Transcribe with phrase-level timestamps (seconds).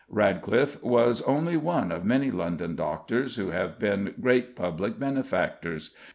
[0.09, 5.91] Radcliffe was only one of many London doctors who have been great public benefactors.